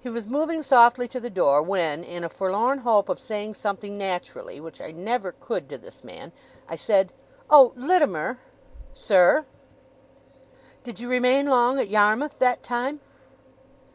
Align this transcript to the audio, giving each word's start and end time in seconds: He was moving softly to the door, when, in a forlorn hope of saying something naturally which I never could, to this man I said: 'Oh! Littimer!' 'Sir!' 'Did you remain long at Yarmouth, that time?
He 0.00 0.08
was 0.08 0.28
moving 0.28 0.62
softly 0.62 1.06
to 1.08 1.20
the 1.20 1.28
door, 1.28 1.60
when, 1.60 2.02
in 2.04 2.24
a 2.24 2.30
forlorn 2.30 2.78
hope 2.78 3.10
of 3.10 3.20
saying 3.20 3.52
something 3.52 3.98
naturally 3.98 4.62
which 4.62 4.80
I 4.80 4.92
never 4.92 5.32
could, 5.32 5.68
to 5.68 5.76
this 5.76 6.02
man 6.02 6.32
I 6.70 6.76
said: 6.76 7.12
'Oh! 7.50 7.74
Littimer!' 7.76 8.38
'Sir!' 8.94 9.44
'Did 10.84 11.00
you 11.00 11.08
remain 11.10 11.48
long 11.50 11.78
at 11.78 11.90
Yarmouth, 11.90 12.38
that 12.38 12.62
time? 12.62 13.00